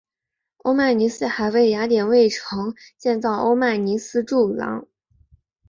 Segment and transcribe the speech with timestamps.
[0.57, 4.87] 欧迈尼斯还为雅典卫城建造欧迈尼斯柱廊。